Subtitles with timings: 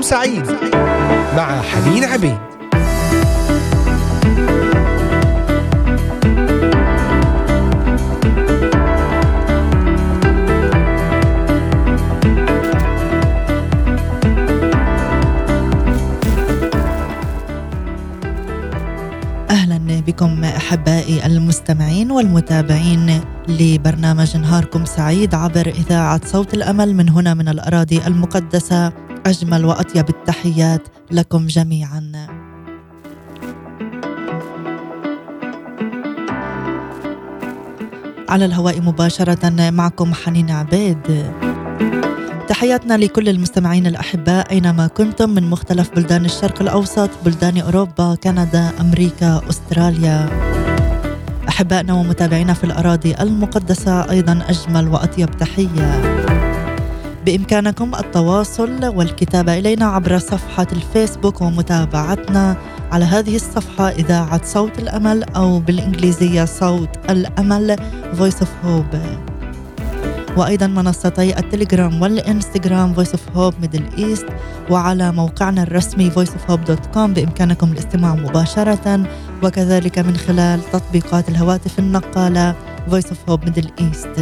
[0.00, 0.46] نهاركم سعيد
[1.36, 2.38] مع حنين عبيد.
[19.50, 26.94] أهلا بكم أحبائي المستمعين والمتابعين لبرنامج نهاركم سعيد عبر إذاعة صوت الأمل.
[26.94, 28.92] من هنا من الأراضي المقدسة
[29.30, 32.12] أجمل وأطيب التحيات لكم جميعا.
[38.28, 41.32] على الهواء مباشرة معكم حنين عبيد.
[42.48, 49.40] تحياتنا لكل المستمعين الأحباء أينما كنتم من مختلف بلدان الشرق الأوسط بلدان أوروبا كندا أمريكا
[49.50, 50.28] أستراليا
[51.48, 56.00] أحبائنا ومتابعينا في الأراضي المقدسة أيضا أجمل وأطيب تحية
[57.30, 62.56] بإمكانكم التواصل والكتابة إلينا عبر صفحة الفيسبوك ومتابعتنا
[62.92, 67.76] على هذه الصفحة إذاعة صوت الأمل أو بالإنجليزية صوت الأمل
[68.18, 68.96] Voice of Hope.
[70.36, 74.26] وأيضا منصتي التليجرام والإنستغرام Voice of Hope Middle East
[74.70, 79.08] وعلى موقعنا الرسمي voiceofhope.com بإمكانكم الاستماع مباشرة
[79.42, 82.54] وكذلك من خلال تطبيقات الهواتف النقالة
[82.90, 84.20] Voice of Hope Middle East.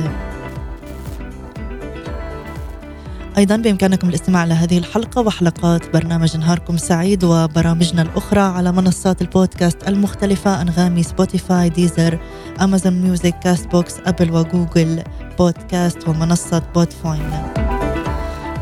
[3.39, 9.89] أيضا بإمكانكم الاستماع إلى هذه الحلقة وحلقات برنامج نهاركم سعيد وبرامجنا الأخرى على منصات البودكاست
[9.89, 12.19] المختلفة أنغامي Spotify Deezer
[12.61, 15.03] Amazon Music Castbox Apple و Google
[15.39, 17.31] Podcast ومنصة Podvine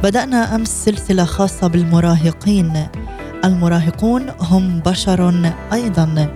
[0.03, 2.87] بدأنا أمس سلسلة خاصة بالمراهقين.
[3.45, 6.29] المراهقون هم بشر أيضا.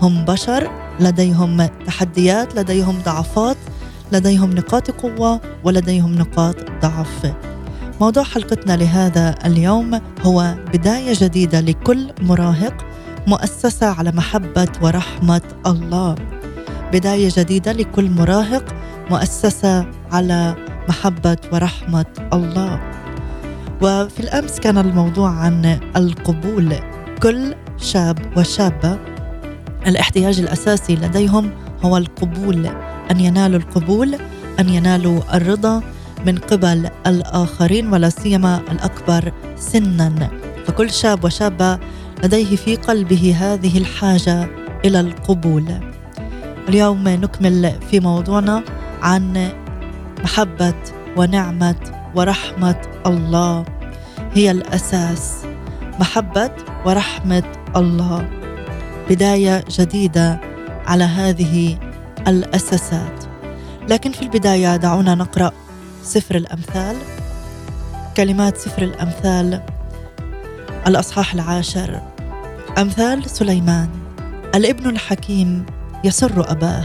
[0.00, 3.56] هم بشر لديهم تحديات لديهم ضعفات
[4.12, 7.32] لديهم نقاط قوة ولديهم نقاط ضعف.
[8.00, 12.74] موضوع حلقتنا لهذا اليوم هو بداية جديدة لكل مراهق
[13.26, 16.14] مؤسسة على محبة ورحمة الله.
[16.92, 18.64] بداية جديدة لكل مراهق
[19.10, 20.54] مؤسسة على
[20.88, 22.80] محبة ورحمة الله.
[23.82, 26.74] وفي الأمس كان الموضوع عن القبول.
[27.22, 28.98] كل شاب وشابة
[29.86, 31.50] الاحتياج الأساسي لديهم
[31.84, 32.66] هو القبول
[33.10, 34.16] أن ينالوا القبول
[34.60, 35.82] أن ينالوا الرضا
[36.26, 40.30] من قبل الآخرين ولا سيما الأكبر سنا.
[40.66, 41.78] فكل شاب وشابة
[42.24, 44.48] لديه في قلبه هذه الحاجة
[44.84, 45.64] إلى القبول.
[46.68, 48.62] اليوم نكمل في موضوعنا
[49.02, 49.48] عن
[50.22, 50.74] محبة
[51.16, 51.76] ونعمة
[52.14, 53.64] ورحمة الله.
[54.34, 55.44] هي الأساس
[56.00, 56.50] محبة
[56.84, 58.28] ورحمة الله.
[59.10, 60.40] بداية جديدة
[60.86, 61.78] على هذه
[62.28, 63.24] الأساسات.
[63.88, 65.52] لكن في البداية دعونا نقرأ
[66.02, 66.96] سفر الأمثال
[68.16, 69.62] كلمات سفر الأمثال
[70.86, 72.02] الأصحاح العاشر.
[72.78, 73.88] أمثال سليمان
[74.54, 75.66] الابن الحكيم
[76.04, 76.84] يسر أباه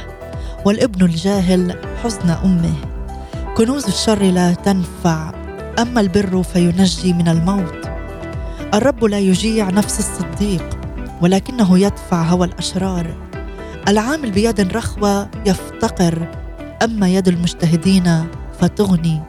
[0.66, 2.76] والابن الجاهل حزن أمه.
[3.58, 5.32] كنوز الشر لا تنفع
[5.80, 7.86] أما البر فينجي من الموت.
[8.74, 10.80] الرب لا يجيع نفس الصديق
[11.22, 13.16] ولكنه يدفع هوى الأشرار.
[13.88, 16.28] العامل بيد رخوة يفتقر
[16.84, 18.28] أما يد المجتهدين
[18.64, 19.22] فتغني.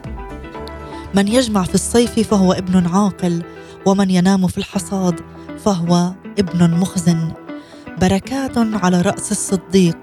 [1.15, 3.43] من يجمع في الصيف فهو ابن عاقل
[3.87, 5.21] ومن ينام في الحصاد
[5.65, 7.33] فهو ابن مخزن.
[8.01, 9.99] بركات على رأس الصديق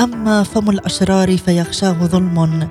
[0.00, 2.68] أما فم الأشرار فيغشاه ظلم.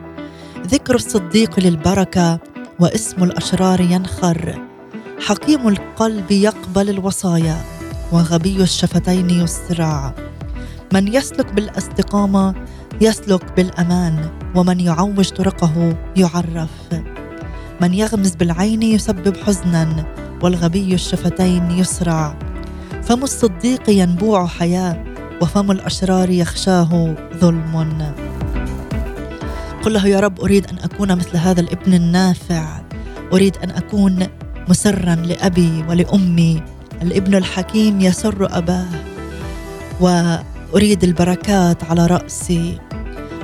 [0.67, 2.39] ذكر الصديق للبركة
[2.79, 4.67] واسم الأشرار ينخر.
[5.19, 7.57] حكيم القلب يقبل الوصايا
[8.11, 10.13] وغبي الشفتين يسرع.
[10.93, 12.55] من يسلك بالأستقامة
[13.01, 16.69] يسلك بالأمان ومن يعوج طرقه يعرف.
[17.81, 20.05] من يغمز بالعين يسبب حزنا
[20.41, 22.37] والغبي الشفتين يسرع.
[23.03, 25.03] فم الصديق ينبوع حياة
[25.41, 28.13] وفم الأشرار يخشاه ظلم.
[29.83, 32.81] قل له يا رب أريد أن أكون مثل هذا الابن النافع.
[33.33, 34.27] أريد أن أكون
[34.69, 36.63] مسرا لأبي ولأمي.
[37.01, 38.85] الابن الحكيم يسر أباه.
[40.73, 42.79] واريد البركات على رأسي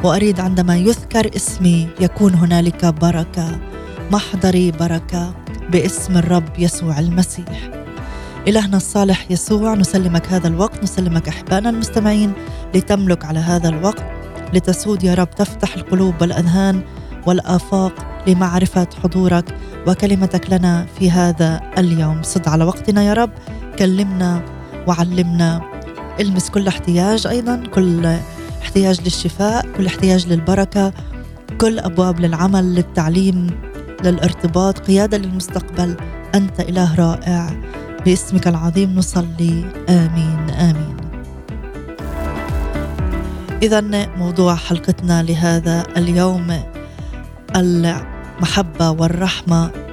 [0.04, 3.60] وأريد عندما يذكر اسمي يكون هنالك بركة
[4.12, 5.34] محضري بركة
[5.72, 7.70] باسم الرب يسوع المسيح.
[8.48, 12.34] إلهنا الصالح يسوع نسلمك هذا الوقت نسلمك أحبائنا المستمعين
[12.76, 14.04] لتملك على هذا الوقت
[14.54, 16.82] لتسود يا رب تفتح القلوب والأذهان
[17.28, 17.94] والآفاق
[18.28, 19.46] لمعرفة حضورك
[19.88, 22.24] وكلمتك لنا في هذا اليوم.
[22.24, 23.32] صد على وقتنا يا رب
[23.80, 24.42] كلمنا
[24.88, 25.79] وعلمنا
[26.20, 28.06] إلمس كل احتياج أيضا كل
[28.62, 30.94] احتياج للشفاء كل احتياج للبركة
[31.62, 33.50] كل أبواب للعمل للتعليم
[34.04, 34.80] للارتباط.
[34.80, 35.98] قيادة للمستقبل
[36.36, 37.50] أنت إله رائع.
[38.06, 39.66] باسمك العظيم نصلي.
[39.90, 40.96] آمين آمين.
[43.64, 43.82] إذا
[44.18, 46.64] موضوع حلقتنا لهذا اليوم
[47.56, 49.89] المحبة والرحمة.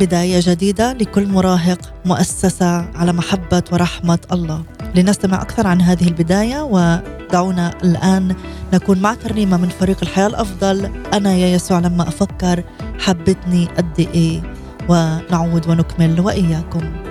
[0.00, 4.62] بداية جديدة لكل مراهق مؤسسة على محبة ورحمة الله.
[4.94, 8.34] لنستمع أكثر عن هذه البداية ودعونا الآن
[8.72, 10.90] نكون مع ترنيمة من فريق الحياة الأفضل.
[11.12, 12.64] أنا يا يسوع لما أفكر
[12.98, 14.42] حبتني قد إيه؟
[14.88, 17.09] ونعود ونكمل وإياكم.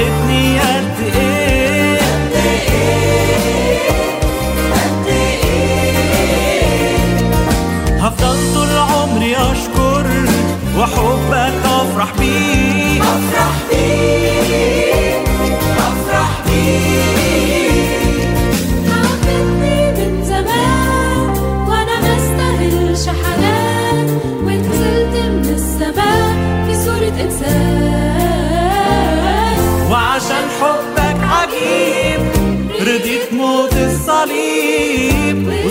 [0.00, 1.09] حبتني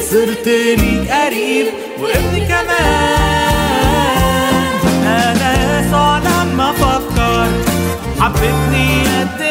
[0.09, 1.67] وصرت ليك قريب
[2.01, 3.89] وابن كمان.
[5.06, 7.47] أنا يسوع لما أفكر
[8.19, 9.49] حبتني قد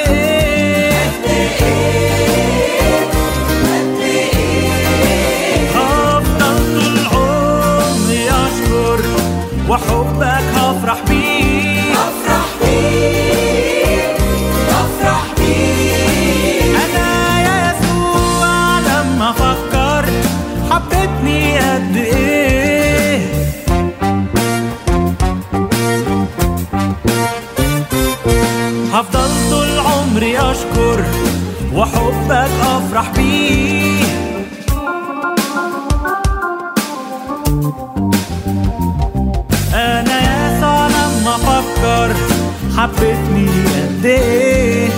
[28.93, 31.05] هفضل طول عمري أشكر
[31.75, 33.99] وحبك أفرح بيه
[39.75, 42.15] يا يسوع لما أفكر
[42.77, 44.89] حبتني قد إيه؟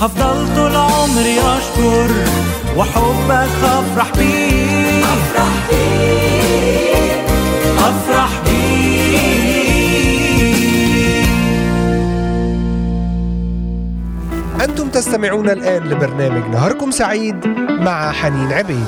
[0.00, 2.10] هفضل طول عمري أشكر
[2.76, 6.31] وحبك أفرح بيه افرح بيه
[7.92, 8.82] أفرح بيه
[14.64, 18.86] أنتم تستمعون الآن لبرنامج نهاركم سعيد مع حنين عبيد.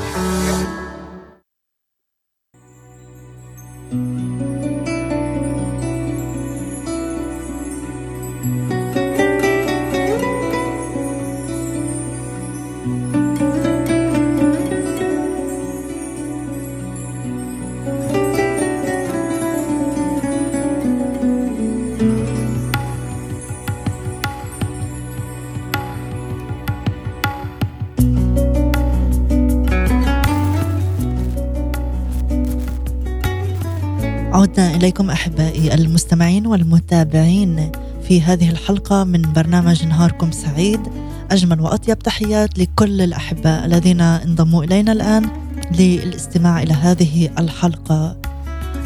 [34.85, 37.73] إليكم أحبائي المستمعين والمتابعين
[38.09, 40.81] في هذه الحلقة من برنامج نهاركم سعيد.
[41.31, 45.29] أجمل وأطيب تحيات لكل الأحباء الذين انضموا إلينا الآن
[45.79, 48.17] للاستماع إلى هذه الحلقة.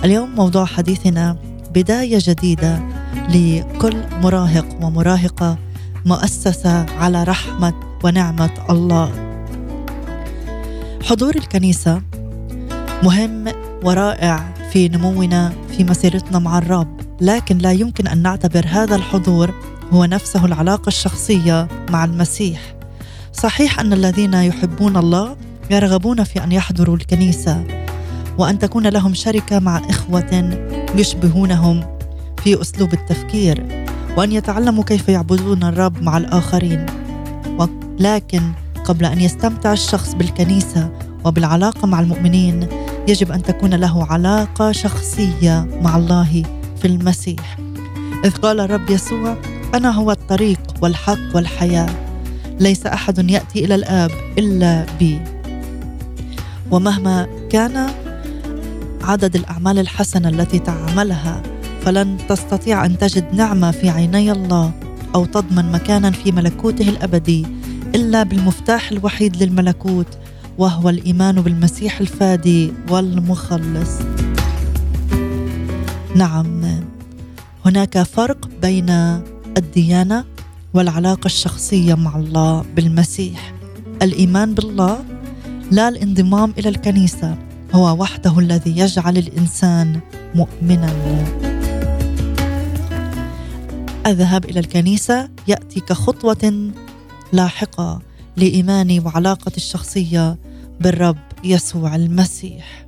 [0.05, 1.37] اليوم موضوع حديثنا
[1.75, 2.81] بداية جديدة
[3.28, 5.59] لكل مراهق ومراهقة
[6.07, 7.75] مؤسسة على رحمة
[8.05, 9.12] ونعمة الله.
[11.02, 12.02] حضور الكنيسة
[13.02, 13.45] مهم
[13.85, 14.58] ورائع.
[14.72, 17.00] في نمونا في مسيرتنا مع الرب.
[17.20, 19.54] لكن لا يمكن أن نعتبر هذا الحضور
[19.92, 22.75] هو نفسه العلاقة الشخصية مع المسيح.
[23.32, 25.37] صحيح أن الذين يحبون الله
[25.70, 27.64] يرغبون في أن يحضروا الكنيسة
[28.38, 30.58] وأن تكون لهم شركة مع إخوة
[30.94, 31.84] يشبهونهم
[32.44, 36.87] في أسلوب التفكير وأن يتعلموا كيف يعبدون الرب مع الآخرين.
[37.58, 38.42] ولكن
[38.84, 40.90] قبل أن يستمتع الشخص بالكنيسة
[41.25, 42.66] وبالعلاقة مع المؤمنين
[43.09, 46.43] يجب أن تكون له علاقة شخصية مع الله
[46.77, 47.59] في المسيح.
[48.25, 49.37] إذ قال الرب يسوع
[49.75, 51.88] أنا هو الطريق والحق والحياة.
[52.61, 55.21] ليس أحد يأتي إلى الآب إلا بي.
[56.71, 57.87] ومهما كان
[59.03, 61.43] عدد الأعمال الحسنة التي تعملها
[61.83, 64.73] فلن تستطيع أن تجد نعمة في عيني الله
[65.15, 67.47] أو تضمن مكانا في ملكوته الأبدي
[67.95, 70.19] إلا بالمفتاح الوحيد للملكوت
[70.59, 73.91] وهو الإيمان بالمسيح الفادي والمخلص.
[76.17, 76.65] نعم
[77.65, 78.91] هناك فرق بين
[79.57, 80.25] الديانة
[80.75, 83.55] والعلاقة الشخصية مع الله بالمسيح.
[84.03, 85.05] الإيمان بالله
[85.71, 87.38] لا الانضمام إلى الكنيسة
[87.75, 90.00] هو وحده الذي يجعل الإنسان
[90.35, 90.93] مؤمنا.
[94.07, 96.71] الذهاب إلى الكنيسة ياتي كخطوه
[97.33, 98.00] لاحقة
[98.37, 100.38] لإيماني وعلاقتي الشخصية
[100.80, 102.85] بالرب يسوع المسيح.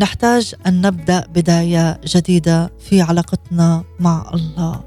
[0.00, 4.84] نحتاج أن نبدأ بداية جديدة في علاقتنا مع الله.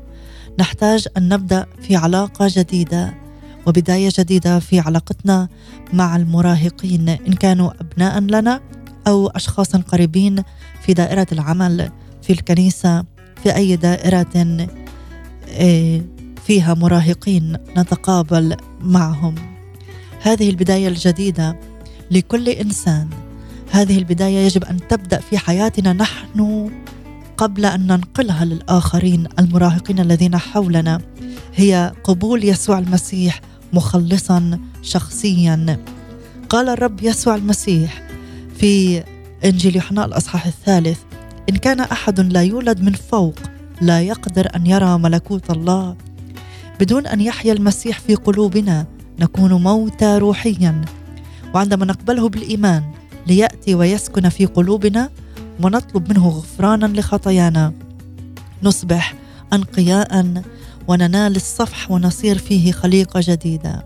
[0.59, 3.13] نحتاج أن نبدأ في علاقة جديدة
[3.67, 5.47] وبداية جديدة في علاقتنا
[5.93, 8.61] مع المراهقين إن كانوا أبناء لنا
[9.07, 10.43] أو اشخاصا قريبين
[10.81, 11.91] في دائرة العمل
[12.21, 13.03] في الكنيسة
[13.43, 14.67] في أي دائرة
[15.47, 16.05] إيه،
[16.45, 19.56] فيها مراهقين نتقابل معهم.
[20.21, 21.59] هذه البداية الجديدة
[22.11, 23.09] لكل إنسان.
[23.71, 26.69] هذه البداية يجب أن تبدأ في حياتنا نحن
[27.37, 31.01] قبل أن ننقلها للآخرين المراهقين الذين حولنا.
[31.55, 33.41] هي قبول يسوع المسيح
[33.73, 35.79] مخلصا شخصيا.
[36.49, 38.07] قال الرب يسوع المسيح
[38.57, 39.03] في
[39.45, 40.99] إنجيل يوحنا الأصحاح الثالث
[41.49, 43.35] إن كان أحد لا يولد من فوق
[43.81, 45.95] لا يقدر أن يرى ملكوت الله.
[46.79, 48.85] بدون أن يحيا المسيح في قلوبنا
[49.19, 50.81] نكون موتى روحيا.
[51.53, 52.83] وعندما نقبله بالإيمان
[53.27, 55.09] ليأتي ويسكن في قلوبنا
[55.63, 57.73] ونطلب منه غفرانا لخطايانا.
[58.63, 59.13] نصبح
[59.53, 60.43] أنقياء
[60.87, 63.85] وننال الصفح ونصير فيه خليقة جديدة.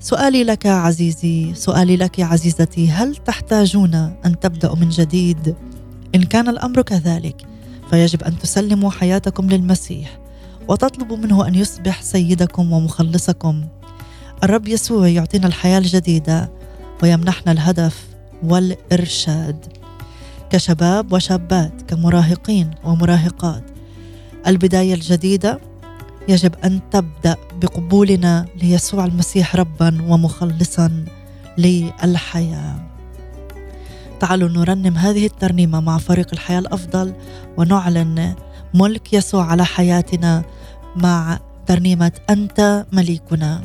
[0.00, 5.54] سؤالي لك عزيزي سؤالي لك عزيزتي هل تحتاجون أن تبدأوا من جديد؟
[6.14, 7.46] إن كان الأمر كذلك
[7.90, 10.18] فيجب أن تسلموا حياتكم للمسيح.
[10.68, 13.64] وتطلبوا منه أن يصبح سيدكم ومخلصكم.
[14.44, 16.50] الرب يسوع يعطينا الحياة الجديدة
[17.02, 18.06] ويمنحنا الهدف
[18.42, 19.66] والإرشاد.
[20.50, 23.62] كشباب وشابات كمراهقين ومراهقات
[24.46, 25.60] البداية الجديدة
[26.28, 31.04] يجب أن تبدأ بقبولنا ليسوع المسيح ربا ومخلصا
[31.58, 32.90] للحياة.
[34.20, 37.14] تعالوا نرنم هذه الترنيمة مع فريق الحياة الأفضل
[37.56, 38.34] ونعلن
[38.74, 40.42] ملك يسوع على حياتنا
[40.96, 43.60] مع ترنيمة أنت مليكنا.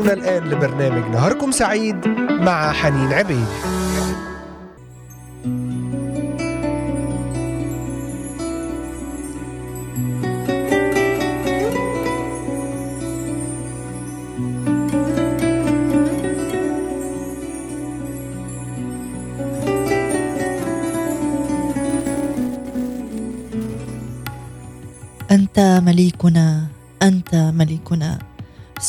[0.00, 3.79] تستمعون الآن لبرنامج نهاركم سعيد مع حنين عبيد.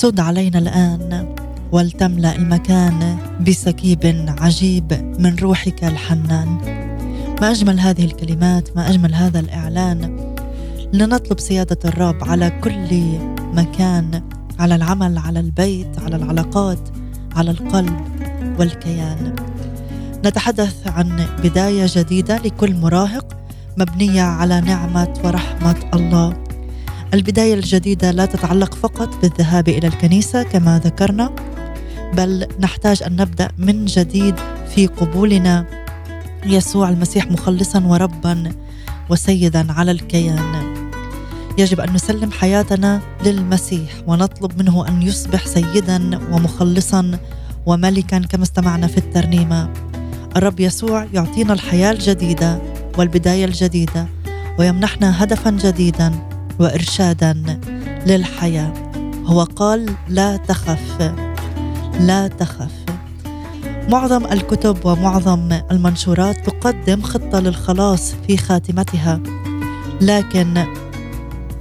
[0.01, 1.35] سد علينا الآن
[1.71, 3.17] ولتملأ المكان
[3.47, 6.47] بسكيب عجيب من روحك الحنان.
[7.41, 10.17] ما أجمل هذه الكلمات ما أجمل هذا الإعلان.
[10.93, 13.19] لنطلب سيادة الرب على كل
[13.53, 14.23] مكان
[14.59, 16.89] على العمل على البيت على العلاقات
[17.35, 17.99] على القلب
[18.59, 19.35] والكيان.
[20.25, 23.37] نتحدث عن بداية جديدة لكل مراهق
[23.77, 26.50] مبنية على نعمة ورحمة الله.
[27.13, 31.31] البداية الجديدة لا تتعلق فقط بالذهاب إلى الكنيسة كما ذكرنا
[32.13, 34.35] بل نحتاج أن نبدأ من جديد
[34.75, 35.65] في قبولنا.
[36.45, 38.51] يسوع المسيح مخلصا وربا
[39.09, 40.75] وسيدا على الكيان.
[41.57, 47.19] يجب أن نسلم حياتنا للمسيح ونطلب منه أن يصبح سيدا ومخلصا
[47.65, 49.69] وملكا كما استمعنا في الترنيمة.
[50.35, 52.61] الرب يسوع يعطينا الحياة الجديدة
[52.97, 54.07] والبداية الجديدة
[54.59, 56.30] ويمنحنا هدفا جديدا.
[56.61, 57.59] وإرشادا
[58.07, 58.73] للحياة.
[59.25, 61.13] هو قال لا تخف
[61.99, 62.71] لا تخف.
[63.89, 69.19] معظم الكتب ومعظم المنشورات تقدم خطة للخلاص في خاتمتها.
[70.01, 70.65] لكن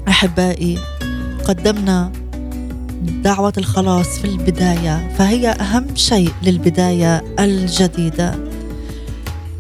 [0.09, 0.79] أحبائي
[1.44, 2.12] قدمنا
[3.03, 8.35] دعوة الخلاص في البداية فهي أهم شيء للبداية الجديدة.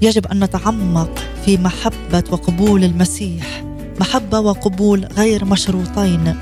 [0.02, 3.64] يجب أن نتعمق في محبة وقبول المسيح.
[4.00, 6.36] محبة وقبول غير مشروطين.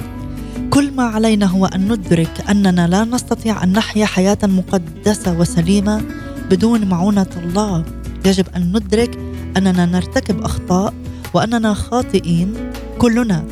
[0.70, 6.02] كل ما علينا هو أن ندرك أننا لا نستطيع أن نحيا حياة مقدسة وسليمة
[6.50, 7.84] بدون معونة الله.
[8.24, 9.18] يجب أن ندرك
[9.56, 10.94] أننا نرتكب أخطاء
[11.34, 12.54] وأننا خاطئين
[12.98, 13.44] كلنا.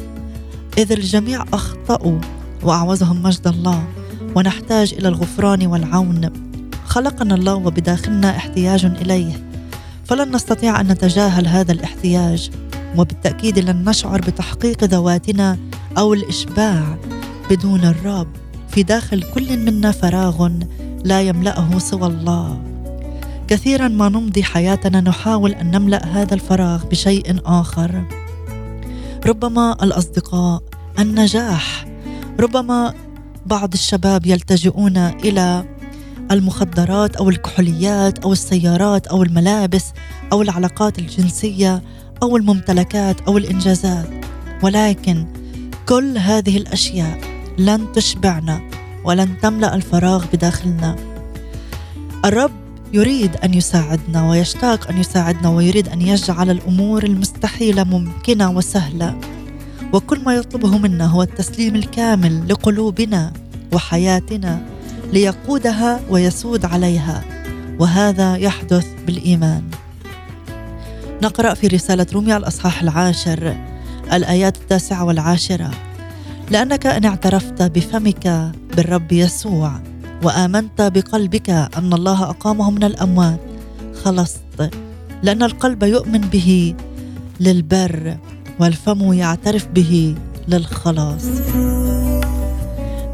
[0.78, 2.18] إذ الجميع اخطاوا
[2.62, 3.84] وأعوزهم مجد الله
[4.34, 6.30] ونحتاج إلى الغفران والعون.
[6.86, 9.46] خلقنا الله وبداخلنا احتياج إليه.
[10.04, 12.50] فلن نستطيع أن نتجاهل هذا الاحتياج.
[12.96, 15.58] وبالتأكيد لن نشعر بتحقيق ذواتنا
[15.98, 16.98] أو الإشباع
[17.50, 18.28] بدون الرب.
[18.68, 20.48] في داخل كل منا فراغ
[21.04, 22.62] لا يملأه سوى الله.
[23.48, 28.04] كثيرا ما نمضي حياتنا نحاول أن نملأ هذا الفراغ بشيء آخر.
[29.26, 30.62] ربما الأصدقاء
[30.98, 31.86] النجاح.
[32.40, 32.94] ربما
[33.46, 35.64] بعض الشباب يلتجئون إلى
[36.30, 39.84] المخدرات أو الكحوليات أو السيارات أو الملابس
[40.32, 41.82] أو العلاقات الجنسية
[42.22, 44.08] أو الممتلكات أو الإنجازات
[44.62, 45.26] ولكن
[45.88, 47.18] كل هذه الأشياء
[47.58, 48.60] لن تشبعنا
[49.04, 50.96] ولن تملأ الفراغ بداخلنا.
[52.24, 52.50] الرب
[52.92, 59.18] يريد أن يساعدنا ويشتاق أن يساعدنا ويريد أن يجعل الأمور المستحيلة ممكنة وسهلة.
[59.92, 63.32] وكل ما يطلبه منا هو التسليم الكامل لقلوبنا
[63.72, 64.60] وحياتنا
[65.12, 67.24] ليقودها ويسود عليها
[67.78, 69.62] وهذا يحدث بالإيمان.
[71.22, 73.56] نقرأ في رسالة روميا الأصحاح العاشر
[74.12, 75.70] الآيات التاسعة والعاشرة.
[76.50, 79.72] لأنك إن اعترفت بفمك بالرب يسوع
[80.22, 83.40] وآمنت بقلبك أن الله أقامه من الأموات
[84.04, 84.70] خلصت.
[85.22, 86.74] لأن القلب يؤمن به
[87.40, 88.16] للبر
[88.60, 90.14] والفم يعترف به
[90.48, 91.24] للخلاص.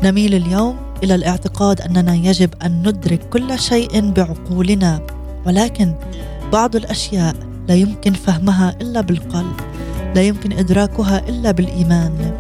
[0.03, 5.01] نميل اليوم إلى الاعتقاد أننا يجب أن ندرك كل شيء بعقولنا
[5.47, 5.95] ولكن
[6.53, 9.57] بعض الأشياء لا يمكن فهمها إلا بالقلب
[10.15, 12.33] لا يمكن إدراكها إلا بالإيمان.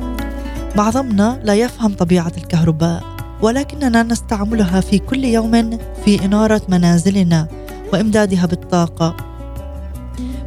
[0.76, 3.02] معظمنا لا يفهم طبيعة الكهرباء
[3.42, 7.48] ولكننا نستعملها في كل يوم في إنارة منازلنا
[7.92, 9.16] وإمدادها بالطاقة.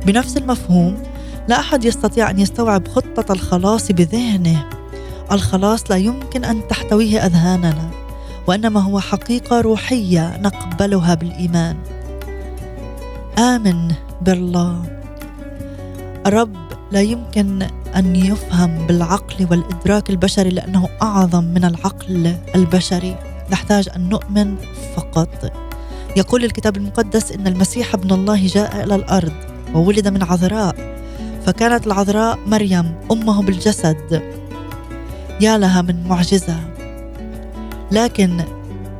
[0.05, 0.97] بنفس المفهوم
[1.47, 4.65] لا أحد يستطيع أن يستوعب خطة الخلاص بذهنه.
[5.31, 7.89] الخلاص لا يمكن أن تحتويه أذهاننا
[8.47, 11.77] وإنما هو حقيقة روحية نقبلها بالإيمان.
[13.37, 14.81] آمن بالله.
[16.27, 16.55] الرب
[16.91, 23.15] لا يمكن أن يفهم بالعقل والإدراك البشري لأنه أعظم من العقل البشري.
[23.51, 24.55] نحتاج أن نؤمن
[24.95, 25.51] فقط.
[26.17, 29.33] يقول الكتاب المقدس إن المسيح ابن الله جاء إلى الأرض
[29.73, 30.75] وولد من عذراء
[31.45, 34.21] فكانت العذراء مريم أمه بالجسد.
[35.41, 36.59] يا لها من معجزة.
[37.91, 38.43] لكن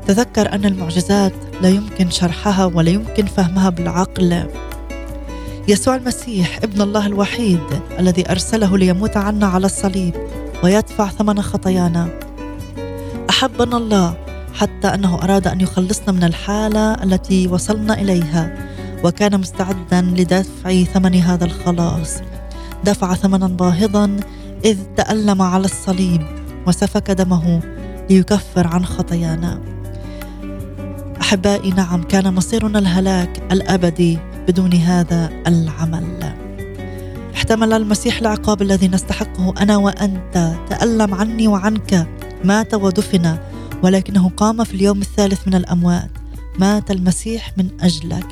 [0.07, 4.43] تذكر أن المعجزات لا يمكن شرحها ولا يمكن فهمها بالعقل.
[5.67, 7.59] يسوع المسيح ابن الله الوحيد
[7.99, 10.13] الذي أرسله ليموت عنا على الصليب
[10.63, 12.09] ويدفع ثمن خطايانا.
[13.29, 14.17] أحبنا الله
[14.53, 18.69] حتى أنه أراد أن يخلصنا من الحالة التي وصلنا إليها
[19.03, 22.17] وكان مستعدا لدفع ثمن هذا الخلاص.
[22.83, 24.17] دفع ثمنا باهظا
[24.65, 26.21] إذ تألم على الصليب
[26.67, 27.61] وسفك دمه
[28.09, 29.74] ليكفر عن خطايانا.
[31.25, 36.33] أحبائي نعم كان مصيرنا الهلاك الأبدي بدون هذا العمل.
[37.35, 40.55] احتمل المسيح العقاب الذي نستحقه أنا وأنت.
[40.69, 42.07] تألم عني وعنك.
[42.43, 43.37] مات ودفن
[43.83, 46.11] ولكنه قام في اليوم الثالث من الأموات.
[46.59, 48.27] مات المسيح من أجلك.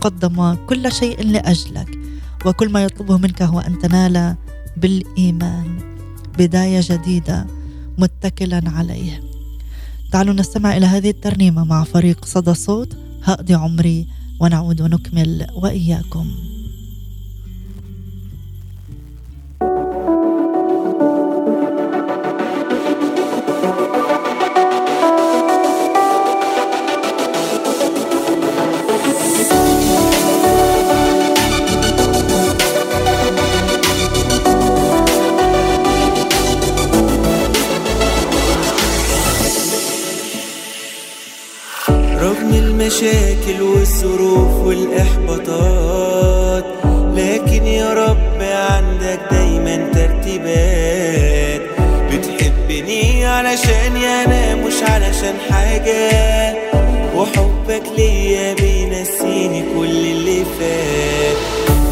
[0.00, 1.98] قدم كل شيء لأجلك
[2.46, 4.34] وكل ما يطلبه منك هو أن تنال
[4.76, 5.78] بالإيمان.
[6.38, 7.46] بداية جديدة
[7.98, 9.33] متكلا عليه.
[10.14, 12.96] تعالوا نستمع إلى هذه الترنيمة مع فريق صدى صوت.
[13.24, 14.06] هأدي عمري
[14.40, 16.30] ونعود ونكمل وإياكم.
[42.84, 46.64] المشاكل والظروف والإحباطات.
[47.14, 51.60] لكن يا رب عندك دايما ترتيبات.
[52.12, 56.10] بتحبني علشان أنا مش علشان حاجة.
[57.16, 61.36] وحبك ليا بينسيني كل اللي فات.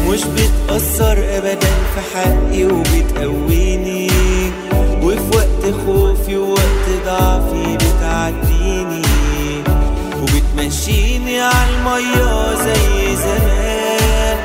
[0.09, 4.11] مش بتأثر أبدا في حقي وبتقويني.
[5.03, 8.82] وفي وقت خوفي ووقت ضعفي بتعديني.
[10.53, 14.37] وبتمشيني على المية زي زمان.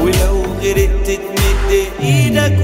[0.00, 2.63] ولو غرقت تمد إيدك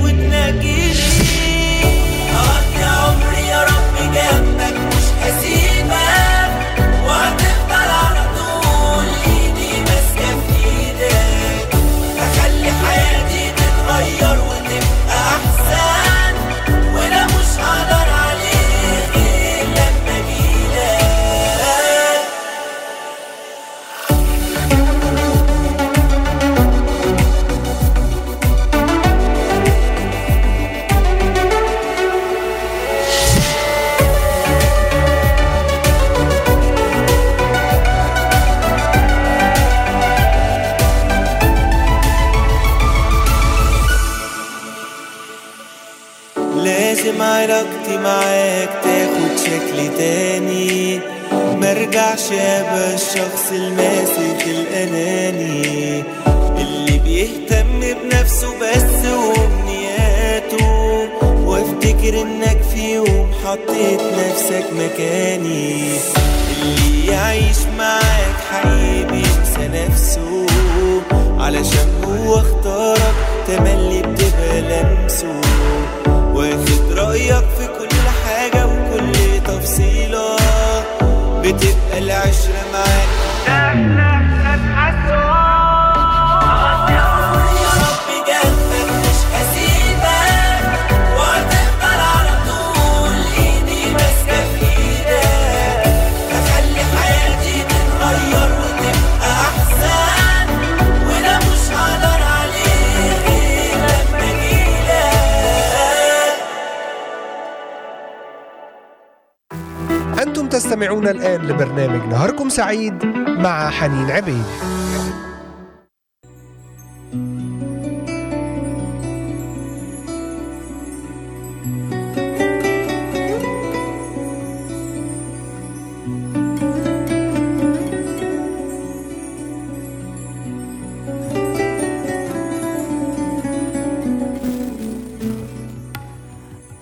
[110.80, 113.04] تستمعون الآن لبرنامج نهاركم سعيد
[113.38, 114.44] مع حنين عبيد.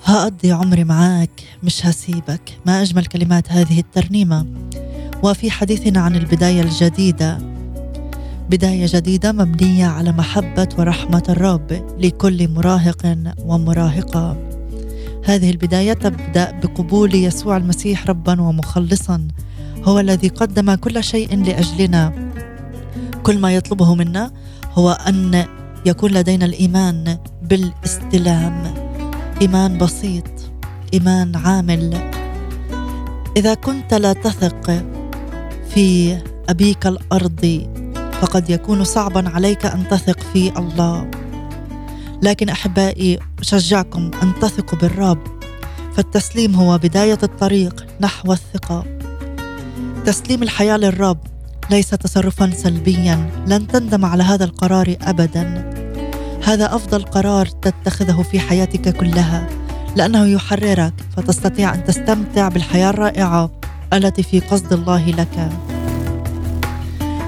[0.04, 2.58] هأقضي عمري معاك مش هسيبك.
[2.66, 4.46] ما أجمل كلمات هذه الترنيمة.
[5.22, 7.38] وفي حديثنا عن البداية الجديدة.
[8.50, 14.36] بداية جديدة مبنية على محبة ورحمة الرب لكل مراهق ومراهقة.
[15.24, 19.28] هذه البداية تبدأ بقبول يسوع المسيح ربا ومخلصا.
[19.84, 22.30] هو الذي قدم كل شيء لأجلنا.
[23.22, 24.32] كل ما يطلبه منا
[24.72, 25.44] هو أن
[25.86, 28.74] يكون لدينا الإيمان بالإستلام.
[29.40, 30.37] إيمان بسيط.
[30.94, 32.10] إيمان عامل.
[33.36, 34.84] إذا كنت لا تثق
[35.74, 37.68] في أبيك الأرضي
[38.20, 41.10] فقد يكون صعبا عليك أن تثق في الله.
[42.22, 45.18] لكن أحبائي أشجعكم أن تثقوا بالرب.
[45.94, 48.84] فالتسليم هو بداية الطريق نحو الثقة.
[50.04, 51.18] تسليم الحياة للرب
[51.70, 53.30] ليس تصرفا سلبيا.
[53.46, 55.70] لن تندم على هذا القرار أبدا.
[56.44, 59.57] هذا أفضل قرار تتخذه في حياتك كلها.
[59.96, 63.50] لأنه يحررك فتستطيع أن تستمتع بالحياة الرائعة
[63.92, 65.48] التي في قصد الله لك.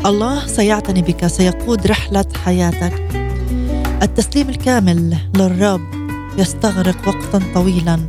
[0.06, 3.02] الله سيعتني بك سيقود رحلة حياتك.
[4.02, 5.80] التسليم الكامل للرب
[6.38, 8.00] يستغرق وقتا طويلا.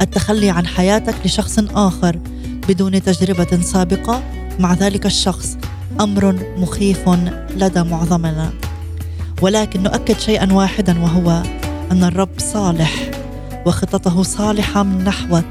[0.00, 2.18] التخلي عن حياتك لشخص آخر
[2.68, 4.22] بدون تجربة سابقة.
[4.58, 5.56] مع ذلك الشخص
[6.00, 7.08] أمر مخيف
[7.56, 8.50] لدى معظمنا.
[9.42, 11.42] ولكن نؤكد شيئا واحدا وهو
[11.92, 13.07] أن الرب صالح.
[13.68, 15.44] وخططه صالحة من نحوك.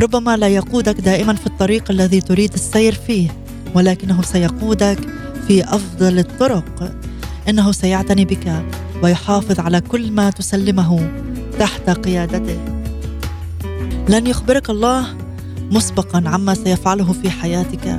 [0.00, 3.28] ربما لا يقودك دائما في الطريق الذي تريد السير فيه
[3.74, 4.98] ولكنه سيقودك
[5.48, 6.92] في أفضل الطرق.
[7.48, 8.62] إنه سيعتني بك
[9.02, 11.10] ويحافظ على كل ما تسلمه
[11.58, 12.58] تحت قيادته.
[14.08, 15.06] لن يخبرك الله
[15.70, 17.98] مسبقا عما سيفعله في حياتك.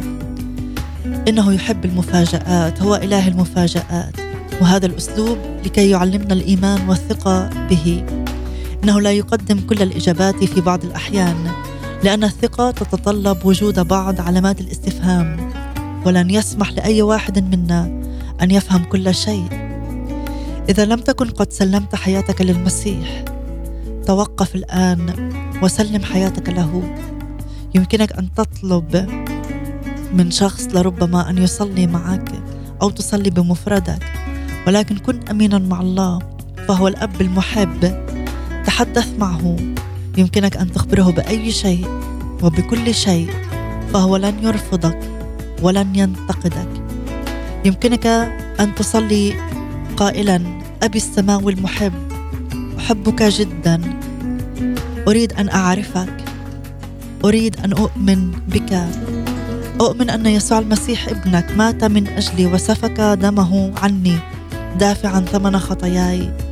[1.28, 4.16] إنه يحب المفاجآت هو إله المفاجآت
[4.62, 8.06] وهذا الأسلوب لكي يعلمنا الإيمان والثقة به.
[8.84, 11.52] إنه لا يقدم كل الإجابات في بعض الأحيان
[12.04, 15.52] لأن الثقة تتطلب وجود بعض علامات الاستفهام
[16.06, 18.02] ولن يسمح لأي واحد منا
[18.42, 19.48] أن يفهم كل شيء.
[20.70, 23.26] إذا لم تكن قد سلمت حياتك للمسيح
[24.06, 25.30] توقف الآن
[25.62, 26.98] وسلم حياتك له.
[27.76, 29.10] يمكنك أن تطلب
[30.14, 32.32] من شخص لربما أن يصلي معك
[32.82, 34.04] أو تصلي بمفردك
[34.68, 36.20] ولكن كن أمينا مع الله
[36.68, 38.10] فهو الأب المحب.
[38.80, 39.56] تحدث معه.
[40.18, 41.88] يمكنك أن تخبره بأي شيء
[42.44, 43.30] وبكل شيء
[43.94, 45.00] فهو لن يرفضك
[45.62, 46.70] ولن ينتقدك.
[47.66, 48.08] يمكنك
[48.60, 49.34] أن تصلي
[49.98, 50.42] قائلا
[50.84, 51.94] أبي السماوي المحب
[52.78, 53.82] أحبك جدا
[55.08, 56.24] أريد أن أعرفك
[57.26, 58.88] أريد أن أؤمن بك
[59.82, 64.18] أؤمن أن يسوع المسيح ابنك مات من أجلي وسفك دمه عني
[64.80, 66.49] دافعا ثمن خطاياي.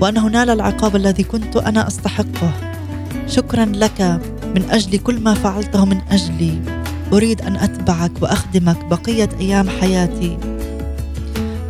[0.00, 2.52] وانه نال العقاب الذي كنت أنا أستحقه.
[3.26, 4.00] شكرا لك
[4.56, 6.60] من أجل كل ما فعلته من أجلي.
[7.12, 10.38] أريد أن أتبعك وأخدمك بقية أيام حياتي.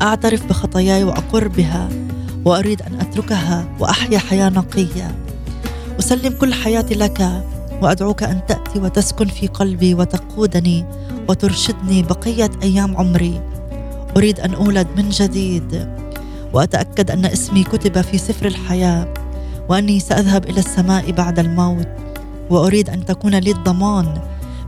[0.03, 1.89] أعترف بخطاياي وأقر بها
[2.45, 5.15] وأريد أن أتركها وأحيا حياة نقية.
[5.99, 7.43] أسلم كل حياتي لك
[7.83, 10.85] وأدعوك أن تأتي وتسكن في قلبي وتقودني
[11.29, 13.41] وترشدني بقية أيام عمري.
[14.17, 15.89] أريد أن أولد من جديد.
[16.59, 19.15] وأتأكد أن اسمي كتب في سفر الحياة
[19.69, 21.89] وأني سأذهب إلى السماء بعد الموت
[22.51, 24.19] وأريد أن تكون لي الضمان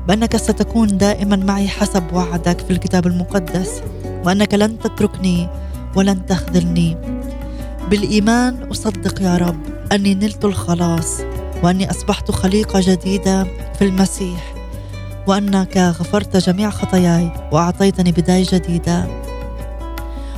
[0.08, 3.82] بأنك ستكون دائما معي حسب وعدك في الكتاب المقدس
[4.24, 5.48] وأنك لن تتركني
[5.96, 6.96] ولن تخذلني.
[7.90, 9.60] بالإيمان أصدق يا رب
[9.92, 11.20] أني نلت الخلاص
[11.62, 13.44] وأني أصبحت خليقة جديدة
[13.78, 14.54] في المسيح
[15.26, 19.29] وأنك غفرت جميع خطاياي وأعطيتني بداية جديدة.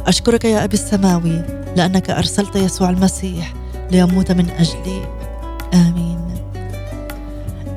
[0.06, 1.42] أشكرك يا أبي السماوي
[1.76, 3.54] لأنك أرسلت يسوع المسيح
[3.90, 5.02] ليموت من أجلي.
[5.74, 6.18] آمين.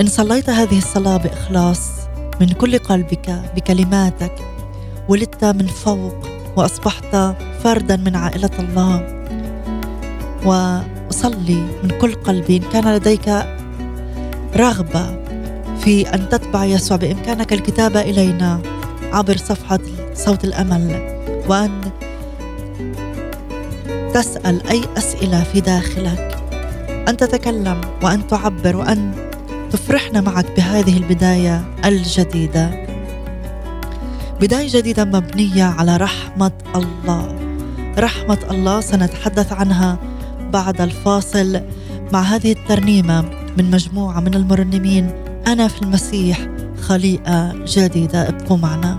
[0.02, 1.90] إن صليت هذه الصلاة بإخلاص
[2.42, 4.32] من كل قلبك بكلماتك
[5.10, 6.16] ولدت من فوق
[6.56, 9.26] وأصبحت فردا من عائلة الله.
[10.46, 13.46] واصلي من كل قلبي إن كان لديك
[14.56, 15.20] رغبة
[15.80, 18.62] في أن تتبع يسوع بإمكانك الكتابة إلينا
[19.14, 19.80] عبر صفحة
[20.14, 21.16] صوت الأمل.
[21.50, 21.72] وأن
[24.16, 26.38] تسأل أي أسئلة في داخلك.
[27.08, 29.12] أن تتكلم وأن تعبر وأن
[29.72, 32.86] تفرحنا معك بهذه البداية الجديدة.
[34.42, 37.36] بداية جديدة مبنية على رحمة الله.
[37.98, 39.98] رحمة الله سنتحدث عنها
[40.54, 41.62] بعد الفاصل
[42.14, 43.22] مع هذه الترنيمة
[43.58, 45.12] من مجموعة من المرنمين.
[45.48, 46.48] أنا في المسيح
[46.82, 48.95] خليقة جديدة ابقوا معنا.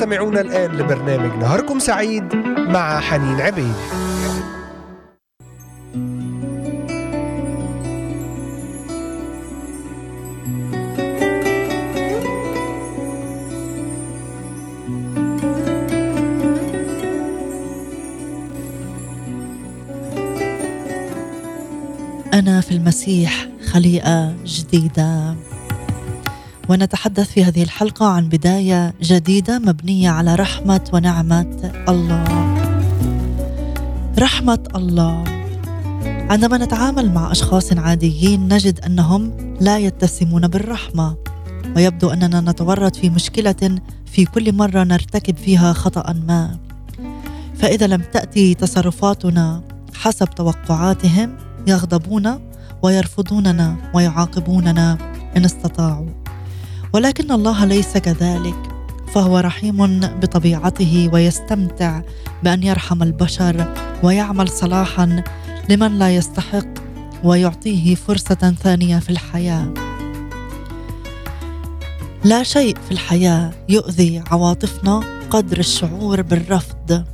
[0.00, 3.74] تستمعون الآن لبرنامج نهاركم سعيد مع حنين عبيد.
[22.34, 25.34] أنا في المسيح خليقة جديدة.
[26.70, 32.24] ونتحدث في هذه الحلقة عن بداية جديدة مبنية على رحمة ونعمة الله.
[34.18, 35.24] رحمة الله.
[36.04, 41.16] عندما نتعامل مع أشخاص عاديين نجد أنهم لا يتسمون بالرحمة
[41.76, 46.58] ويبدو أننا نتورط في مشكلة في كل مرة نرتكب فيها خطأ ما.
[47.54, 49.62] فإذا لم تأتي تصرفاتنا
[49.94, 52.38] حسب توقعاتهم يغضبون
[52.82, 54.98] ويرفضوننا ويعاقبوننا
[55.36, 56.19] إن استطاعوا.
[56.92, 58.56] ولكن الله ليس كذلك.
[59.14, 62.00] فهو رحيم بطبيعته ويستمتع
[62.42, 65.22] بأن يرحم البشر ويعمل صلاحا
[65.68, 66.66] لمن لا يستحق
[67.24, 69.74] ويعطيه فرصة ثانية في الحياة.
[72.24, 75.00] لا شيء في الحياة يؤذي عواطفنا
[75.30, 77.04] قدر الشعور بالرفض.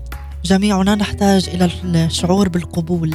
[0.45, 3.15] جميعنا نحتاج إلى الشعور بالقبول.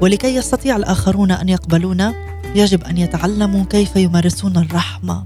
[0.00, 2.14] ولكي يستطيع الآخرون أن يقبلونا
[2.54, 5.24] يجب أن يتعلموا كيف يمارسون الرحمة.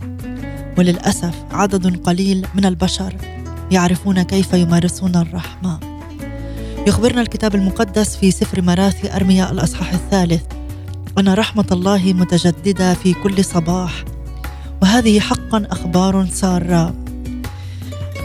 [0.79, 3.15] وللأسف عدد قليل من البشر
[3.71, 5.81] يعرفون كيف يمارسون الرحمة.
[6.87, 10.43] يخبرنا الكتاب المقدس في سفر مراثي أرميا الأصحاح الثالث
[11.19, 14.05] أن رحمة الله متجددة في كل صباح.
[14.83, 16.95] وهذه حقا أخبار سارة.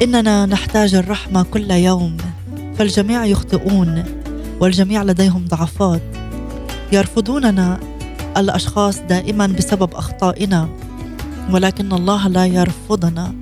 [0.04, 2.18] إننا نحتاج الرحمة كل يوم
[2.78, 4.04] فالجميع يخطئون
[4.60, 6.02] والجميع لديهم ضعفات.
[6.92, 7.80] يرفضوننا
[8.38, 10.70] الأشخاص دائما بسبب أخطائنا
[11.52, 13.34] ولكن الله لا يرفضنا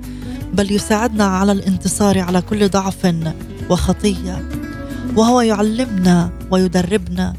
[0.54, 3.14] بل يساعدنا على الانتصار على كل ضعف
[3.70, 4.48] وخطية.
[5.16, 7.34] وهو يعلمنا ويدربنا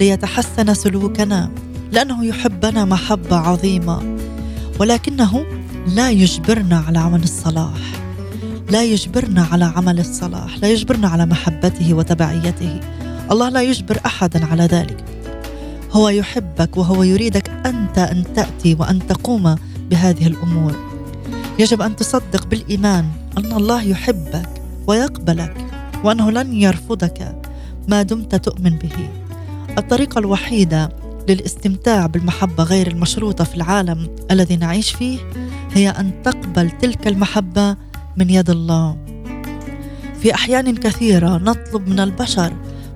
[0.00, 1.50] ليتحسن سلوكنا
[1.92, 4.16] لأنه يحبنا محبة عظيمة
[4.80, 5.44] ولكنه
[5.96, 7.78] لا يجبرنا على عمل الصلاح.
[8.70, 12.80] لا يجبرنا على عمل الصلاح لا يجبرنا على محبته وتبعيته.
[13.30, 15.04] الله لا يجبر احدا على ذلك.
[15.92, 19.56] هو يحبك وهو يريدك أنت أن تأتي وأن تقوم
[19.90, 20.76] بهذه الأمور.
[21.58, 23.08] يجب أن تصدق بالإيمان
[23.38, 24.48] أن الله يحبك
[24.86, 25.56] ويقبلك
[26.04, 27.42] وأنه لن يرفضك
[27.88, 29.08] ما دمت تؤمن به.
[29.78, 30.88] الطريقة الوحيدة
[31.28, 35.18] للاستمتاع بالمحبة غير المشروطة في العالم الذي نعيش فيه
[35.74, 37.76] هي أن تقبل تلك المحبة
[38.16, 38.96] من يد الله.
[40.22, 42.52] في أحيان كثيرة نطلب من البشر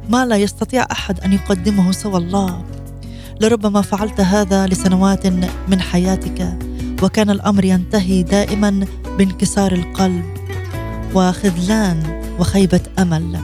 [0.09, 2.64] ما لا يستطيع أحد أن يقدمه سوى الله.
[3.43, 5.26] لربما فعلت هذا لسنوات
[5.68, 6.59] من حياتك
[7.03, 8.86] وكان الأمر ينتهي دائما
[9.18, 10.24] بانكسار القلب
[11.14, 13.40] وخذلان وخيبة أمل.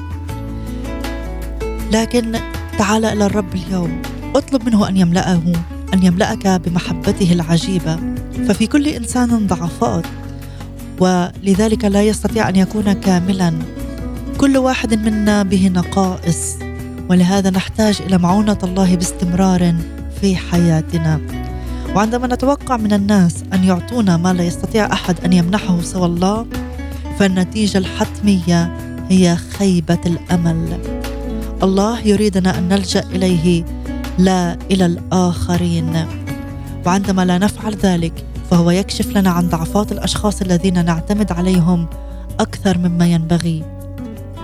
[1.92, 2.38] لكن
[2.78, 4.02] تعال إلى الرب اليوم
[4.36, 5.42] اطلب منه أن يملأه
[5.94, 7.98] أن يملأك بمحبته العجيبة.
[8.48, 10.04] ففي كل إنسان ضعفات
[11.00, 13.54] ولذلك لا يستطيع أن يكون كاملا.
[14.36, 16.57] كل واحد منا به نقائص.
[17.08, 19.74] ولهذا نحتاج إلى معونة الله باستمرار
[20.20, 21.20] في حياتنا.
[21.94, 26.46] وعندما نتوقع من الناس أن يعطونا ما لا يستطيع أحد أن يمنحه سوى الله
[27.18, 28.76] فالنتيجة الحتمية
[29.08, 30.78] هي خيبة الأمل.
[31.62, 33.64] الله يريدنا أن نلجأ إليه
[34.18, 36.06] لا إلى الآخرين.
[36.86, 41.86] وعندما لا نفعل ذلك فهو يكشف لنا عن ضعفات الأشخاص الذين نعتمد عليهم
[42.40, 43.64] أكثر مما ينبغي.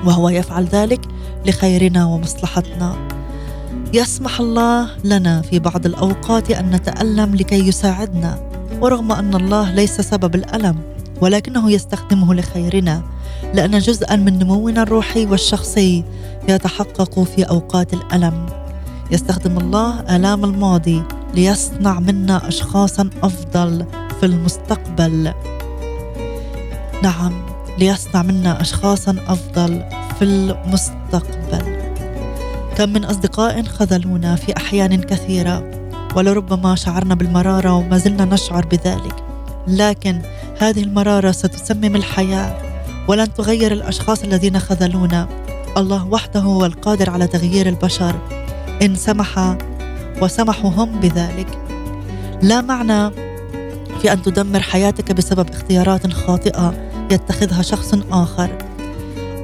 [0.05, 1.01] وهو يفعل ذلك
[1.47, 3.09] لخيرنا ومصلحتنا.
[3.95, 8.39] يسمح الله لنا في بعض الأوقات أن نتألم لكي يساعدنا
[8.81, 10.77] ورغم أن الله ليس سبب الألم
[11.21, 13.03] ولكنه يستخدمه لخيرنا
[13.55, 16.05] لأن جزءا من نمونا الروحي والشخصي
[16.49, 18.47] يتحقق في أوقات الألم.
[19.11, 21.03] يستخدم الله آلام الماضي
[21.35, 23.87] ليصنع منا اشخاصا أفضل
[24.21, 25.33] في المستقبل.
[27.03, 27.54] نعم.
[27.79, 29.85] ليصنع منا اشخاصا أفضل
[30.19, 31.85] في المستقبل.
[32.77, 35.71] كم من أصدقاء خذلونا في أحيان كثيرة
[36.17, 39.15] ولربما شعرنا بالمرارة وما زلنا نشعر بذلك.
[39.69, 40.23] لكن
[40.59, 42.59] هذه المرارة ستسمم الحياة
[43.09, 45.29] ولن تغير الأشخاص الذين خذلونا.
[45.77, 48.15] الله وحده هو القادر على تغيير البشر.
[48.83, 49.57] إن سمح
[50.23, 51.59] وسمحوا هم بذلك.
[52.43, 53.11] لا معنى
[54.03, 56.94] في أن تدمر حياتك بسبب اختيارات خاطئة.
[57.13, 58.51] يتخذها شخص آخر.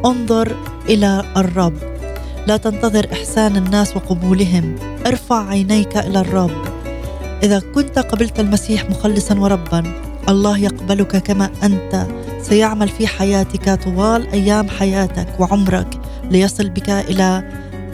[0.04, 0.56] انظر
[0.88, 1.74] إلى الرب.
[2.46, 4.74] لا تنتظر إحسان الناس وقبولهم.
[5.06, 6.64] ارفع عينيك إلى الرب.
[7.42, 9.92] إذا كنت قبلت المسيح مخلصا وربا
[10.28, 12.06] الله يقبلك كما أنت.
[12.42, 16.00] سيعمل في حياتك طوال أيام حياتك وعمرك
[16.30, 17.50] ليصل بك إلى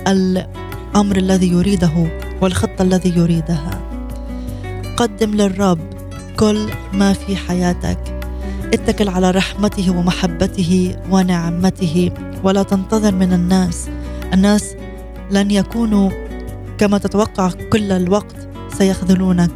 [0.09, 2.07] الأمر الذي يريده
[2.41, 3.81] والخطة الذي يريدها.
[4.97, 5.79] قدم للرب
[6.37, 8.16] كل ما في حياتك.
[8.77, 12.11] اتكل على رحمته ومحبته ونعمته
[12.45, 13.89] ولا تنتظر من الناس.
[14.33, 14.75] الناس
[15.31, 16.11] لن يكونوا
[16.79, 18.49] كما تتوقع كل الوقت
[18.79, 19.51] سيخذلونك.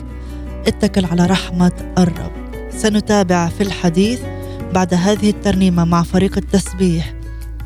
[0.67, 2.33] اتكل على رحمة الرب.
[2.71, 4.21] سنتابع في الحديث
[4.75, 7.15] بعد هذه الترنيمة مع فريق التسبيح.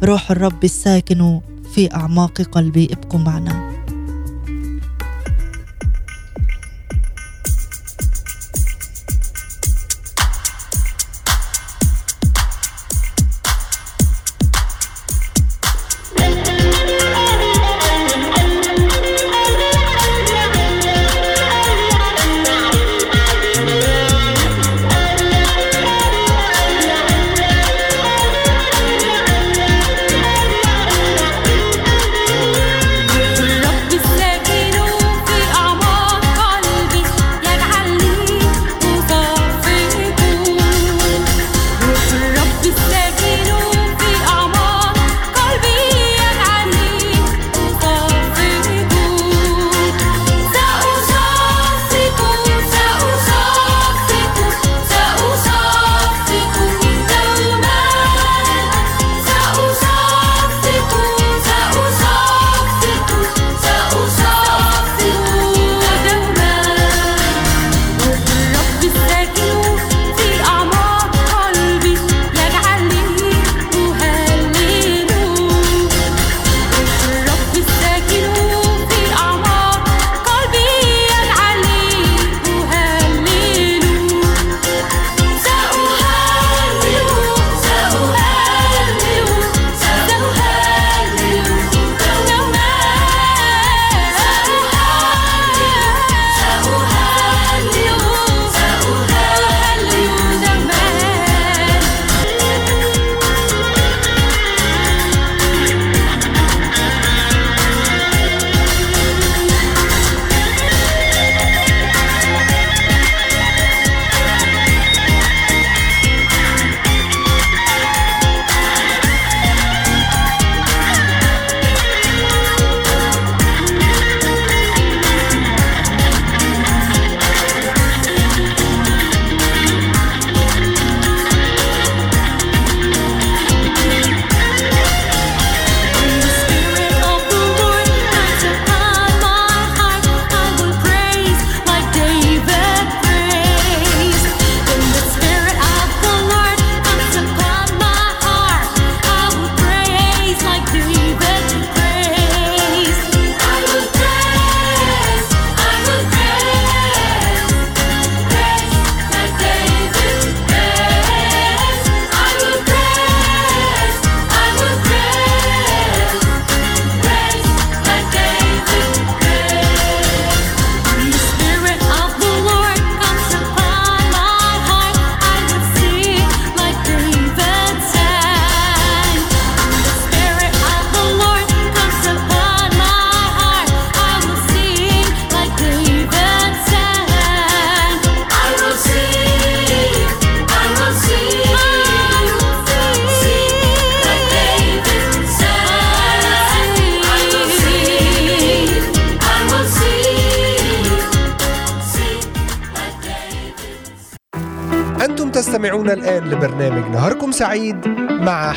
[0.04, 1.40] روح الرب الساكن
[1.74, 2.88] في أعماق قلبي.
[2.92, 3.73] ابقوا معنا.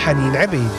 [0.07, 0.69] حنين عبيد.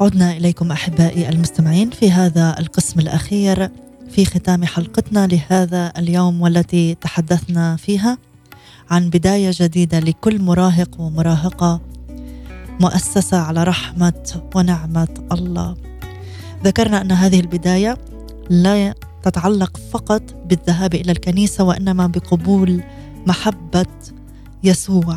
[0.00, 3.70] عدنا إليكم أحبائي المستمعين في هذا القسم الأخير
[4.10, 8.18] في ختام حلقتنا لهذا اليوم والتي تحدثنا فيها
[8.90, 11.89] عن بداية جديدة لكل مراهق ومراهقة
[12.80, 15.76] مؤسسة على رحمة ونعمة الله.
[16.64, 17.98] ذكرنا أن هذه البداية
[18.50, 22.82] لا تتعلق فقط بالذهاب إلى الكنيسة وإنما بقبول
[23.26, 23.86] محبة
[24.64, 25.16] يسوع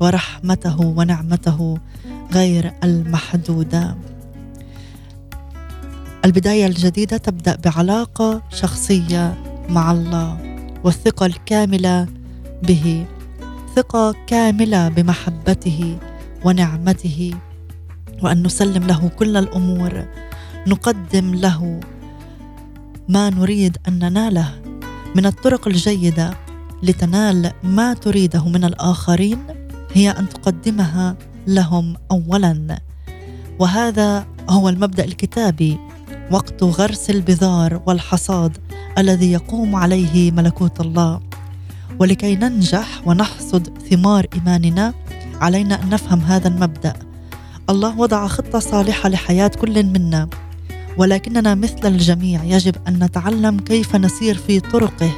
[0.00, 1.78] ورحمته ونعمته
[2.32, 3.96] غير المحدودة.
[6.24, 9.34] البداية الجديدة تبدأ بعلاقة شخصية
[9.68, 10.38] مع الله
[10.84, 12.06] والثقة الكاملة
[12.62, 13.06] به
[13.76, 15.98] ثقة كاملة بمحبته
[16.44, 17.34] ونعمته
[18.22, 20.04] وأن نسلم له كل الأمور
[20.66, 21.80] نقدم له
[23.08, 24.62] ما نريد أن نناله
[25.16, 26.30] من الطرق الجيدة
[26.82, 29.38] لتنال ما تريده من الآخرين
[29.92, 31.16] هي أن تقدمها
[31.46, 32.80] لهم اولا.
[33.58, 35.78] وهذا هو المبدأ الكتابي
[36.30, 38.58] وقت غرس البذار والحصاد
[38.98, 41.20] الذي يقوم عليه ملكوت الله.
[41.98, 44.94] ولكي ننجح ونحصد ثمار إيماننا
[45.40, 46.92] علينا أن نفهم هذا المبدأ.
[47.70, 50.28] الله وضع خطة صالحة لحياة كل منا
[50.96, 55.10] ولكننا مثل الجميع يجب أن نتعلم كيف نسير في طرقه.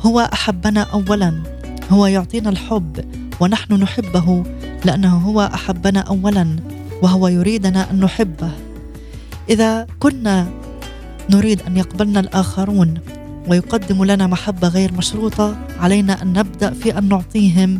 [0.00, 1.42] هو أحبنا اولا
[1.90, 3.04] هو يعطينا الحب
[3.40, 4.44] ونحن نحبه
[4.84, 6.56] لأنه هو أحبنا اولا
[7.02, 8.50] وهو يريدنا أن نحبه.
[9.50, 10.48] إذا كنا
[11.30, 12.94] نريد أن يقبلنا الآخرون
[13.48, 17.78] ويقدموا لنا محبة غير مشروطة علينا أن نبدأ في أن نعطيهم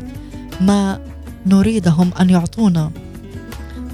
[0.61, 1.01] ما
[1.47, 2.91] نريدهم أن يعطونا.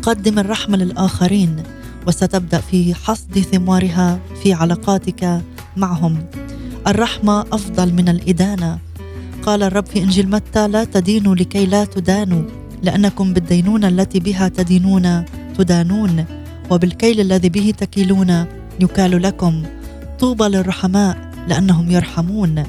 [0.03, 1.63] قدم الرحمة للآخرين
[2.07, 5.43] وستبدأ في حصد ثمارها في علاقاتك
[5.77, 6.27] معهم.
[6.87, 8.79] الرحمة أفضل من الإدانة.
[9.43, 12.43] قال الرب في إنجيل متى لا تدينوا لكي لا تدانوا
[12.83, 15.25] لأنكم بالدينونة التي بها تدينون
[15.59, 16.25] تدانون
[16.71, 18.45] وبالكيل الذي به تكيلون
[18.81, 19.63] يكال لكم.
[20.21, 22.63] طوبى للرحماء لأنهم يرحمون.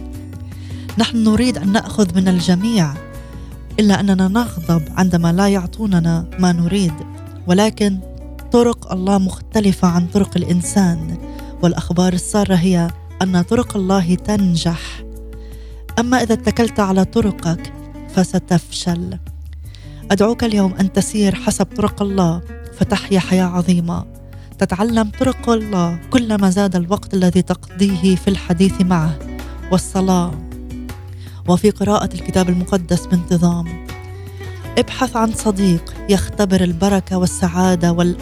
[0.98, 2.94] نحن نريد أن نأخذ من الجميع.
[3.80, 6.94] إلا أننا نغضب عندما لا يعطوننا ما نريد
[7.48, 8.00] ولكن
[8.52, 11.18] طرق الله مختلفة عن طرق الإنسان
[11.64, 14.80] والأخبار السارة هي أن طرق الله تنجح.
[16.00, 17.74] أما إذا اتكلت على طرقك
[18.16, 19.18] فستفشل.
[20.12, 22.42] أدعوك اليوم أن تسير حسب طرق الله
[22.78, 24.06] فتحيا حياة عظيمة.
[24.60, 29.20] تتعلم طرق الله كلما زاد الوقت الذي تقضيه في الحديث معه.
[29.72, 30.47] والصلاه
[31.48, 33.88] وفي قراءة الكتاب المقدس بانتظام.
[34.78, 38.18] ابحث عن صديق يختبر البركة والسعادة وال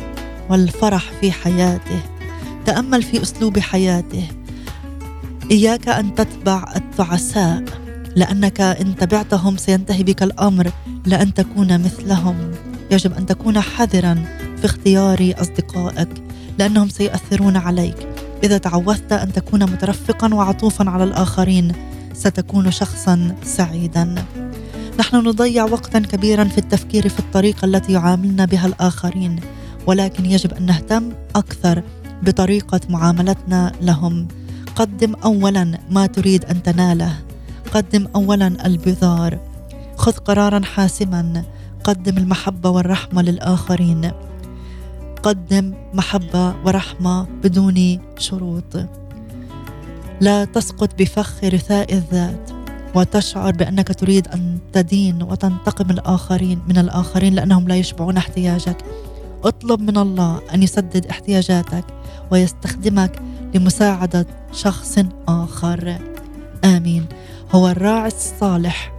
[0.49, 1.99] والفرح في حياته.
[2.65, 4.27] تأمل في أسلوب حياته.
[5.51, 7.63] إياك أن تتبع التعساء
[8.15, 10.71] لأنك إن تبعتهم سينتهي بك الأمر
[11.05, 12.51] لأن تكون مثلهم.
[12.91, 14.25] يجب أن تكون حذرا
[14.57, 16.09] في اختيار أصدقائك
[16.59, 18.07] لأنهم سيؤثرون عليك.
[18.43, 21.71] إذا تعودت أن تكون مترفقا وعطوفا على الآخرين
[22.15, 24.15] ستكون شخصا سعيدا.
[24.99, 29.39] نحن نضيع وقتا كبيرا في التفكير في الطريقة التي يعاملنا بها الآخرين
[29.87, 31.83] ولكن يجب أن نهتم أكثر
[32.23, 34.27] بطريقة معاملتنا لهم.
[34.75, 37.13] قدم اولا ما تريد أن تناله.
[37.73, 39.39] قدم اولا البذار.
[39.97, 41.43] خذ قرارا حاسما.
[41.83, 44.11] قدم المحبة والرحمة للآخرين.
[45.23, 49.04] قدم محبة ورحمة بدون شروط.
[50.21, 52.49] لا تسقط بفخ رثاء الذات
[52.95, 58.77] وتشعر بأنك تريد أن تدين وتنتقم الآخرين من الآخرين لأنهم لا يشبعون احتياجك.
[59.43, 61.85] اطلب من الله أن يسدد احتياجاتك
[62.31, 63.21] ويستخدمك
[63.53, 65.97] لمساعدة شخص آخر.
[66.63, 67.05] آمين.
[67.51, 68.93] هو الراعي الصالح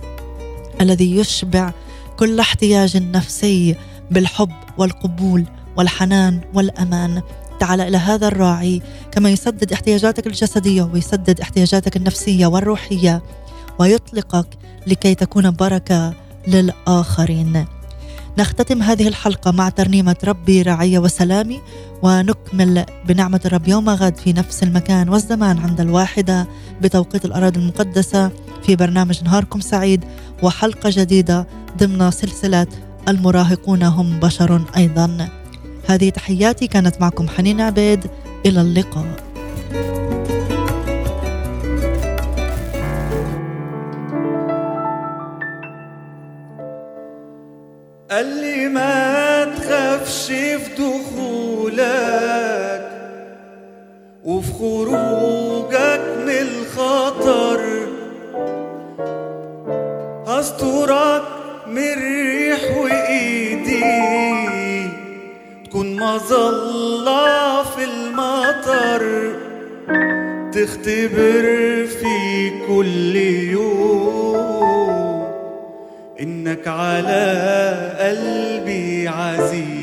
[0.81, 1.73] الذي يشبع
[2.17, 3.77] كل احتياج نفسي
[4.11, 5.45] بالحب والقبول
[5.77, 7.23] والحنان والأمان.
[7.61, 8.83] تعال إلى هذا الراعي
[9.13, 13.23] كما يسدد احتياجاتك الجسدية ويسدد احتياجاتك النفسية والروحية
[13.79, 14.47] ويطلقك
[14.87, 16.15] لكي تكون بركة
[16.49, 17.67] للآخرين.
[18.39, 21.61] نختتم هذه الحلقة مع ترنيمة ربي رعي وسلامي
[22.03, 26.47] ونكمل بنعمة الرب يوم غد في نفس المكان والزمان عند الواحدة
[26.83, 28.31] بتوقيت الأراضي المقدسة
[28.63, 30.05] في برنامج نهاركم سعيد
[30.43, 31.47] وحلقة جديدة
[31.79, 32.67] ضمن سلسلة
[33.09, 35.29] المراهقون هم بشر أيضا.
[35.89, 36.67] هذه تحياتي.
[36.67, 38.07] كانت معكم حنين عبيد.
[38.47, 39.07] إلى اللقاء.
[48.13, 51.17] اللي ما تخافش في دخولك
[54.25, 57.61] وفي خروجك من الخطر.
[60.27, 61.23] هسترك
[61.67, 63.66] من الريح وايدك
[66.17, 69.33] مظلة في المطر
[70.53, 71.45] تختبر
[71.87, 73.17] في كل
[73.53, 74.37] يوم.
[76.21, 77.25] إنك على
[78.01, 79.76] قلبي عزيز.